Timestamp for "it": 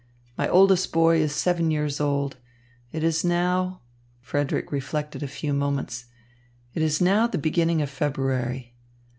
2.91-3.03, 6.73-6.81